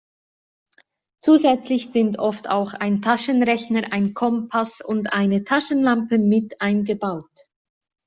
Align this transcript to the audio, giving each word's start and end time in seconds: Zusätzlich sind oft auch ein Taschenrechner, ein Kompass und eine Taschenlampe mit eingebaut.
Zusätzlich 1.23 1.91
sind 1.91 2.17
oft 2.17 2.49
auch 2.49 2.73
ein 2.73 3.03
Taschenrechner, 3.03 3.93
ein 3.93 4.15
Kompass 4.15 4.81
und 4.83 5.13
eine 5.13 5.43
Taschenlampe 5.43 6.17
mit 6.17 6.59
eingebaut. 6.59 7.29